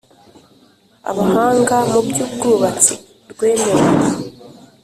Abahanga 1.11 1.75
mu 1.91 1.99
by 2.07 2.17
ubwubatsi 2.25 2.93
rwemewe 3.31 3.87